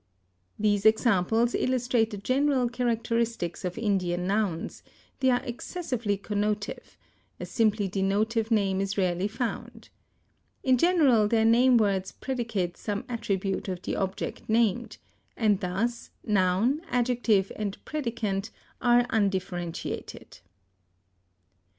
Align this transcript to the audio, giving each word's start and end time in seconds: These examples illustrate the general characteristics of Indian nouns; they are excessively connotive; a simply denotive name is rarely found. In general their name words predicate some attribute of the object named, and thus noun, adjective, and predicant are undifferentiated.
These 0.57 0.87
examples 0.87 1.53
illustrate 1.53 2.09
the 2.09 2.17
general 2.17 2.67
characteristics 2.69 3.63
of 3.63 3.77
Indian 3.77 4.25
nouns; 4.25 4.81
they 5.19 5.29
are 5.29 5.43
excessively 5.43 6.17
connotive; 6.17 6.97
a 7.39 7.45
simply 7.45 7.87
denotive 7.87 8.49
name 8.49 8.81
is 8.81 8.97
rarely 8.97 9.27
found. 9.27 9.89
In 10.63 10.79
general 10.79 11.27
their 11.27 11.45
name 11.45 11.77
words 11.77 12.13
predicate 12.13 12.77
some 12.77 13.05
attribute 13.07 13.67
of 13.67 13.83
the 13.83 13.95
object 13.95 14.49
named, 14.49 14.97
and 15.37 15.59
thus 15.59 16.09
noun, 16.25 16.81
adjective, 16.89 17.51
and 17.55 17.77
predicant 17.85 18.49
are 18.81 19.05
undifferentiated. 19.11 20.39